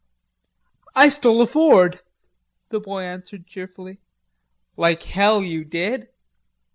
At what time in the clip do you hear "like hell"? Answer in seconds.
4.75-5.43